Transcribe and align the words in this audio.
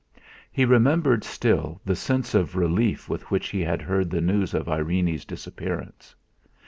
He 0.51 0.65
remembered 0.65 1.23
still 1.23 1.79
the 1.85 1.95
sense 1.95 2.33
of 2.33 2.55
relief 2.55 3.07
with 3.07 3.29
which 3.29 3.49
he 3.49 3.61
had 3.61 3.83
heard 3.83 4.09
the 4.09 4.19
news 4.19 4.55
of 4.55 4.67
Irene's 4.67 5.25
disappearance. 5.25 6.15